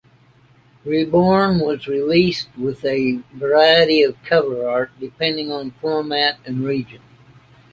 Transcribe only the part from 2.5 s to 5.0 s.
with a variety of cover art,